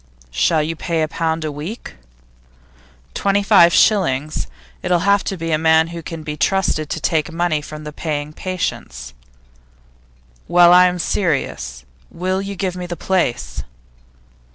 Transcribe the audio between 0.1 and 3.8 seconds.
'Shall you pay a pound a week?' 'Twenty five